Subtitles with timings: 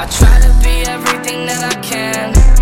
[0.00, 2.59] I try to be everything that I can.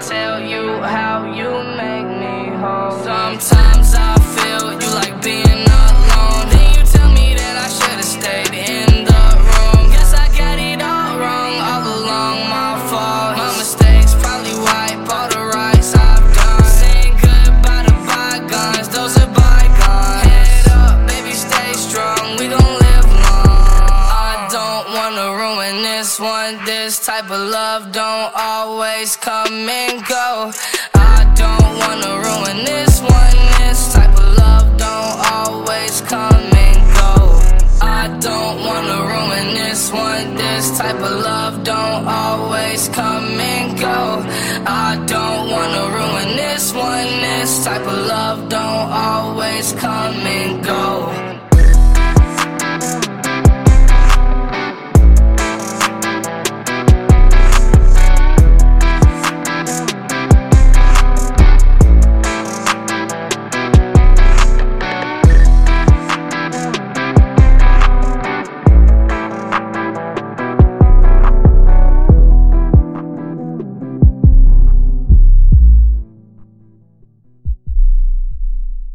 [0.00, 0.25] to
[25.36, 26.64] this one.
[26.64, 30.52] This type of love don't always come and go.
[30.94, 33.36] I don't wanna ruin this one.
[33.58, 37.12] This type of love don't always come and go.
[37.82, 40.36] I don't wanna ruin this one.
[40.36, 44.24] This type of love don't always come and go.
[44.66, 47.10] I don't wanna ruin this one.
[47.26, 50.95] This type of love don't always come and go.